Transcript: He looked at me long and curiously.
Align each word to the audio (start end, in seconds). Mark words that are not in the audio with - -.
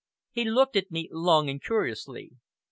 He 0.31 0.45
looked 0.45 0.75
at 0.75 0.89
me 0.89 1.09
long 1.11 1.47
and 1.47 1.61
curiously. 1.61 2.31